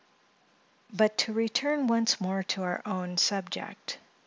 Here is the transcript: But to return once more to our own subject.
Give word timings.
But 0.91 1.15
to 1.19 1.31
return 1.33 1.85
once 1.85 2.19
more 2.19 2.41
to 2.41 2.63
our 2.63 2.81
own 2.87 3.19
subject. 3.19 3.99